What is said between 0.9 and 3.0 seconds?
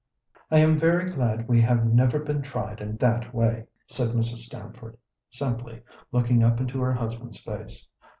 glad we have never been tried in